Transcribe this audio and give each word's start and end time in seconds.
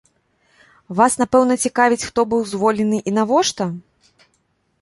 Вас, 0.99 1.17
напэўна, 1.21 1.57
цікавіць, 1.69 2.03
хто 2.11 2.25
быў 2.31 2.41
звольнены 2.55 2.97
і 3.13 3.15
навошта? 3.19 3.63